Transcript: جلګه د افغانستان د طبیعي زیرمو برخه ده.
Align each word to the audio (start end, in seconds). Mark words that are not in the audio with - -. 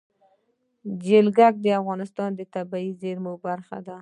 جلګه 1.05 1.47
د 1.63 1.65
افغانستان 1.79 2.29
د 2.35 2.41
طبیعي 2.55 2.89
زیرمو 3.01 3.33
برخه 3.45 3.77
ده. 3.87 3.97